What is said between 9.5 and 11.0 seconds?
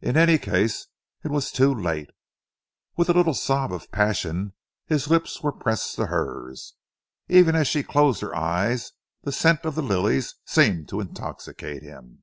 of the lilies seemed to